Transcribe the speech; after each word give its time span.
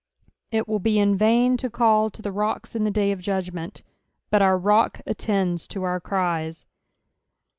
It 0.49 0.67
will 0.67 0.79
be 0.79 0.97
in 0.97 1.15
vain 1.15 1.57
to 1.57 1.69
call 1.69 2.09
to 2.09 2.23
the 2.23 2.31
rocks 2.31 2.75
in 2.75 2.85
the 2.85 2.89
day 2.89 3.11
of 3.11 3.19
judgment, 3.19 3.83
but 4.31 4.41
our 4.41 4.57
rock 4.57 4.99
attends 5.05 5.67
to 5.67 5.83
our 5.83 5.99
cries. 5.99 6.65